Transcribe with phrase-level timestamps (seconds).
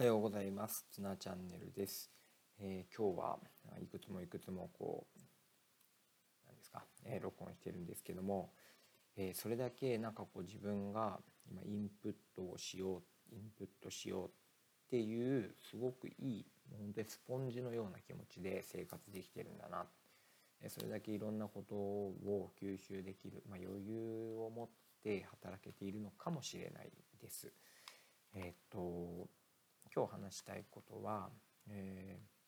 [0.00, 0.86] はようございます。
[0.90, 2.10] つなチャンネルです。
[2.58, 3.38] えー今日は
[3.82, 5.18] いくつもいくつもこう
[6.46, 8.50] なんですか、えー録音してるんですけども、
[9.18, 11.18] えーそれだけなんかこう自分が
[11.50, 14.30] 今インプットをしようインプットしようっ
[14.88, 19.84] ていうすごくいい本当にスポンジのような気持ちで生活できてるんだな。
[20.62, 24.68] えそれだけいろんなことを吸収できる、まあ、余裕を持っ
[25.04, 26.90] て働けているのかもしれない
[27.20, 27.52] です。
[28.34, 29.28] えっと
[29.94, 31.30] 今日話したいことは、
[31.68, 32.40] えー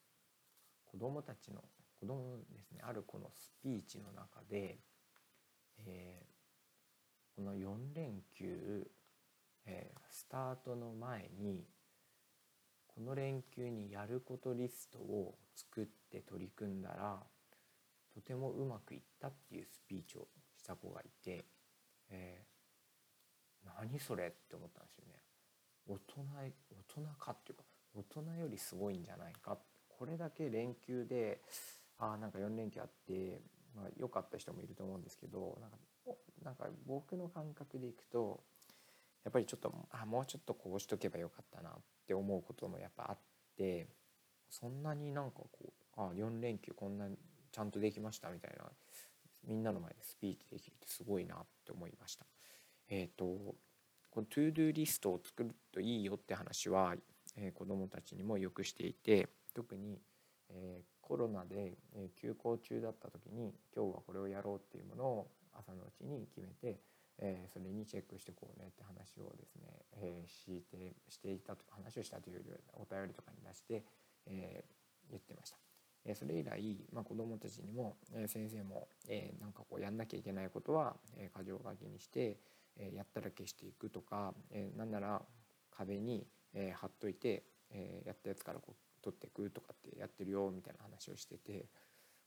[0.84, 1.62] 子どもたちの
[1.98, 4.78] 子供ですねあるこのスピーチの中で、
[5.86, 6.32] えー
[7.34, 8.86] この4連休、
[9.64, 11.64] えースタートの前に
[12.86, 17.22] この連休にやることリストを作って取り組んだら
[18.12, 20.28] とてもうまくいったっていうスピーチを
[20.58, 21.46] した子がいて、
[22.10, 22.52] えー
[23.80, 25.31] 何それって思ったんですよね。
[25.88, 26.52] 大人大
[27.02, 27.64] 人かっていうか
[27.94, 31.40] 大人よりすごいんじゃないかこれだけ連休で
[31.98, 33.40] あーなんか4連休あって、
[33.76, 35.76] まあ、良かった人もいると思うんですけどなんか
[36.44, 38.42] なんか僕の感覚でいくと
[39.24, 41.72] やっぱりちょっとあもうちょっとこうしとけばよかったなっ
[42.06, 43.18] て思うこともやっぱあっ
[43.56, 43.86] て
[44.50, 47.06] そんなになんかこうあ4連休こんな
[47.52, 48.64] ちゃんとできましたみたいな
[49.46, 52.26] みんなの前でスピーチできるってすごいなって思いました。
[52.88, 53.54] えー、と
[54.12, 56.94] この ToDo リストを作るといいよって話は、
[57.34, 59.98] えー子どもたちにもよくしていて特に、
[60.50, 61.72] えーコロナで、
[62.20, 66.78] 休校中だった時に今日はこれをやろうっていうものを朝のうちに決めて、
[67.18, 69.62] えーそれにチェックしてこうねって話をですね、
[69.96, 73.82] えーしてしていたと話をしたというよりお便りとかに出して、
[74.26, 75.56] えー言ってました。
[76.14, 82.36] それ以来、まあ、子どもたちにも、えー先生も、えーなんかこうやんなきゃいけないことは、えー箇条書きにして、
[82.76, 85.22] えやったら消していくとか、えーなんなら
[85.70, 91.66] 壁に、え貼っといて、えやったやつからこう取っていくとかってやってるよみたいな話をしてて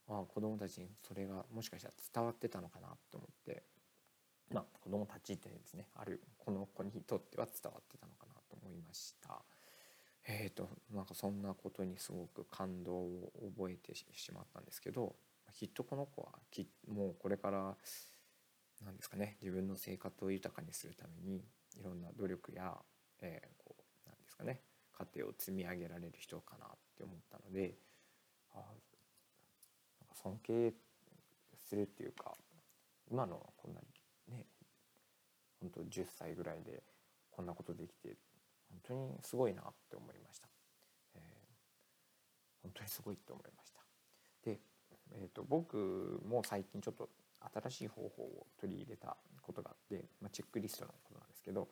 [0.08, 3.64] ああ子どもたちにそれがもしかしたら伝わってたのかなと思って
[4.52, 9.42] まあ子どもたちってですねあるこの子にとっては伝わってたのかなと思いました。
[10.28, 15.14] えー、となんかそんなことにすごく感動を覚えてししまったんですけど
[15.52, 17.76] きっとこの子はきもうこれから
[18.84, 21.44] なんですかね自分の生活を豊かにするために
[21.78, 22.74] いろんな努力や、
[23.20, 24.60] えーこうなんですかね
[24.98, 27.74] 家庭を積み上げられる人かなって思ったので
[28.52, 30.72] あなんか尊敬
[31.68, 32.34] するっていうか
[33.10, 33.80] 今のこんな
[34.28, 34.46] にね
[35.60, 36.82] 本当10歳ぐらいで
[37.30, 38.16] こんなことできて
[38.70, 40.48] 本当にすごいなって思いました。
[41.16, 41.46] えー
[42.66, 43.80] 本当にすごいと思いました。
[44.44, 44.58] で、
[45.12, 47.08] えー、と僕も最近ちょっと
[47.54, 51.68] 新しい方法を取り入れたことがあって、まあ、チェックリストのことなんですけど、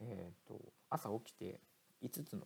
[0.00, 1.60] えー、と朝起きて
[2.02, 2.42] 5つの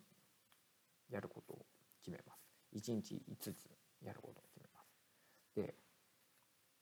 [1.10, 1.66] やることを
[2.00, 2.40] 決めます。
[2.74, 3.56] 1日5つ
[4.02, 4.92] やることを決めます。
[5.56, 5.74] で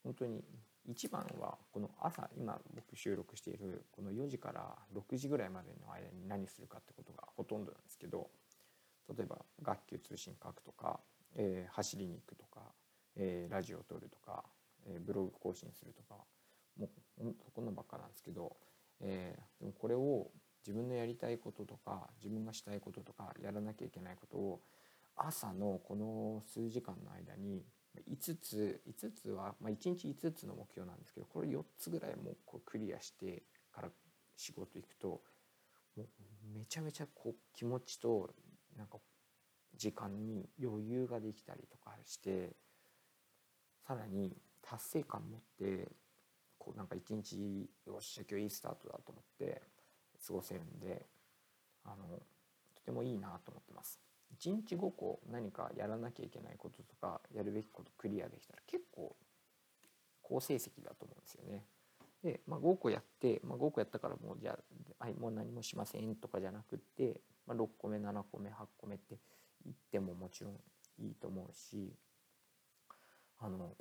[0.03, 0.43] 本当に
[0.85, 8.29] 一番はこの朝今僕収録しているこの4時から6時ぐらいまでの間に何するかってことがほとんどなんですけど
[9.15, 10.99] 例えば学級通信書くとか、
[11.35, 12.61] えー走りに行くとか、
[13.15, 14.43] えーラジオを撮るとか、
[14.87, 16.15] えブログ更新するとか
[16.77, 18.57] もうほんとこんばっかなんですけど、
[19.01, 20.31] えーでもこれを
[20.65, 24.61] 自分のやりたいこととか自分がしたいこととかやらなきゃいけないことを
[25.15, 27.63] 朝のこの数時間の間に
[28.09, 33.89] 5つ5つは、まあ、1日5つの目標なんですけどこれ4つぐらいもうこうクリアしてから
[34.35, 35.21] 仕事行くと
[35.95, 36.07] もう
[36.53, 38.29] めちゃめちゃこう気持ちと
[38.77, 38.97] なんか
[39.75, 42.55] 時間に余裕ができたりとかして
[43.87, 45.87] さらに達成感持って
[46.57, 49.61] こうなんか一日よっしゃ今日いいスタートだと思って
[50.25, 51.05] 過ごせるんで
[51.85, 52.19] あの
[52.75, 53.99] とてもいいなと思ってます。
[54.37, 59.15] 1日5個何かやらなきゃいけないこととかやるべきことクリアできたら結構
[60.21, 61.65] 好成績だと思うんですよね。
[62.23, 64.57] で、まあ、5個やって、まあ、5個やったからもうじゃ
[64.99, 69.17] あ、はい、もう何もしませんとかじゃなくって、まあ、6個目7個目8個目って
[69.65, 70.53] 言ってももちろん
[70.99, 71.93] いいと思うし
[73.39, 73.75] あの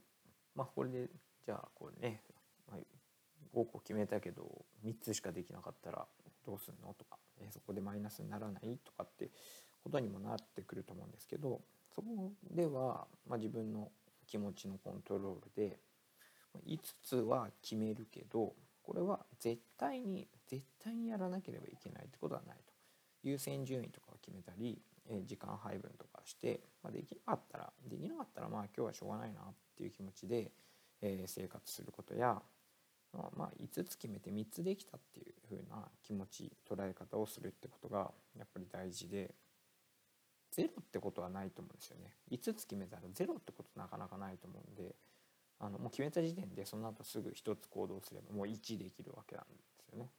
[0.58, 1.08] まあこれで
[1.46, 2.20] じゃあこれね、
[2.68, 6.04] まあ、5個決めたけど3つしかできなかったら
[6.44, 6.92] どうすんの？
[6.94, 8.76] とか、えそこでマイナスにならない？
[8.84, 9.30] とかって
[9.84, 11.60] ことにもなってくると思うんですけど
[11.94, 13.92] そこでは、まあ、自分の
[14.26, 15.78] 気持ちのコントロールで
[16.66, 18.52] 5つは決めるけど
[18.82, 22.72] これは絶対に絶対にやらなければいけないってことはないと。
[23.22, 24.80] 優先順位とかを決めたり、
[25.24, 29.44] 時間配分とかして、まあ、できなかったらできなかったらまあ今日はしょうがないなっ
[29.76, 30.50] ていう気持ちで、
[31.00, 32.40] え生活することや
[33.12, 39.34] まあまあ5つ決めて3つできたっていう風な気持ち捉え方をするってことがやっぱり大事で
[40.50, 44.94] ゼロってことはないと思うんですよね5つ決めたらゼロってことなかなかないと思うんで
[45.60, 50.10] あのもう決めた時点でその後すぐ1つ行動すればもう1できるわけなんですよね。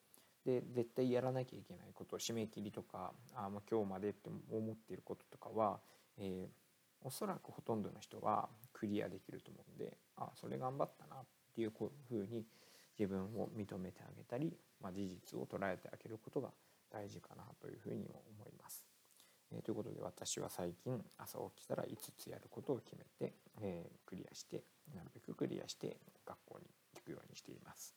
[0.46, 5.80] で絶対やらなきゃいけないこと締め切りとかあもう今日までって思っていることとかは、
[6.18, 12.46] えー、おそらくほとんどの人はクリアできると思うんであそれ頑張ったなっていうふうに
[12.98, 16.50] 自分を認めてあげたり、まあ、事実を捉えてあげることが
[16.92, 18.84] 大事かなというふうにも思います。
[19.52, 24.64] えー、ということで私は最近朝起きたら5つやることを決めて、えー、クリアして
[24.94, 26.66] なるべくクリアして学校に
[26.96, 27.96] 行くようにしています。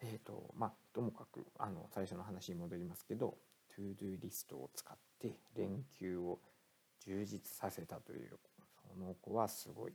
[0.00, 3.36] えーとまあ、ともかくあの最初の話に戻りますけど
[3.76, 6.38] ToDo リストを使って連休を
[7.04, 8.38] 充実させたという
[8.92, 9.92] その子はすごい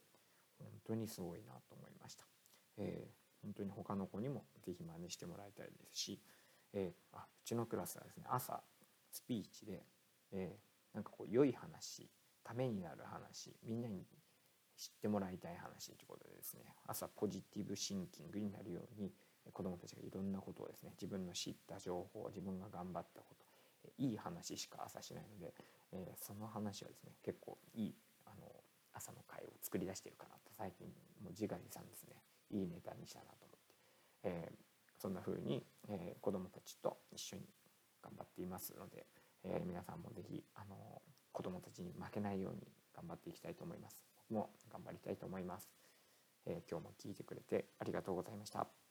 [0.58, 2.26] 本当にすごいなと思いました。
[2.78, 6.20] えー、本当に他の子にも是非真似してもらいたいですし、
[6.74, 8.62] えー、あうちのクラスはですね朝
[9.12, 9.84] スピーチで、
[10.32, 12.10] えー、なんかこう良い話
[12.44, 14.04] ためになる話みんなに
[14.78, 19.12] 知ってもらいたい話ということでですね朝ポジティブシンキングになるように
[19.60, 25.54] 子どもたちがいろんなことをですね自分の知った情報自分が頑張ったこといい話しか朝しないので、
[25.92, 27.96] えー、その話はですね結構いい
[28.26, 28.48] あの
[28.94, 30.88] 朝の会を作り出してるかなと最近
[31.22, 32.16] もう自画自賛ですね
[32.52, 33.74] いいネタにしたなと思って、
[34.24, 34.56] えー、
[34.98, 37.44] そんな風に、えー、子どもたちと一緒に
[38.02, 39.08] 頑張っていますので、
[39.44, 41.02] えー、皆さんも是非あの
[41.34, 42.62] 子どもたちに負けないように
[42.96, 44.06] 頑張っていきたいと思います。
[44.30, 45.70] 僕も頑張りたいと思います。
[46.46, 48.89] え今日も聞いてくれてありがとうございました。